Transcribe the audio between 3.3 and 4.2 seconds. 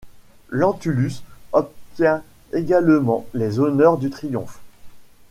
les honneurs du